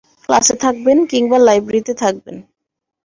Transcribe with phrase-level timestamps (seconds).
[0.23, 2.35] ক্লাসে থাকবেন কিংবা লাইব্রেরিতে থাকবেন।